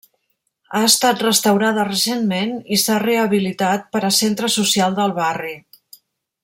[0.77, 5.57] Ha estat restaurada recentment i s'ha rehabilitat per a Centre social del barri.